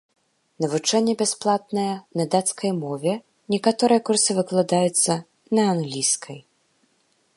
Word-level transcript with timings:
Навучанне 0.63 1.13
бясплатнае, 1.19 1.91
на 2.21 2.25
дацкай 2.35 2.71
мове, 2.79 3.13
некаторыя 3.55 3.99
курсы 4.09 4.31
выкладаюцца 4.39 5.13
на 5.59 5.71
англійскай. 5.75 6.39